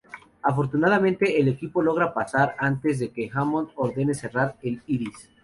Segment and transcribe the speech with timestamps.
[0.41, 5.29] Afortunadamente, el equipo logra pasar antes de que Hammond ordene cerrar el Iris.